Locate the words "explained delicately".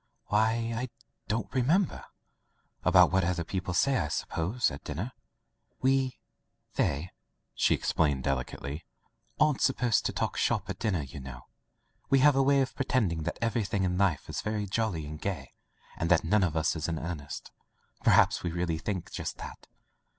7.75-8.83